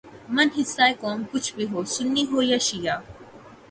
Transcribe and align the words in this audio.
من 0.35 0.47
حیثء 0.55 0.91
قوم 1.01 1.19
کچھ 1.31 1.49
بھی 1.55 1.65
ہو، 1.71 1.79
سنی 1.95 2.23
ہو 2.31 2.39
یا 2.49 2.57
شعیہ 2.67 2.95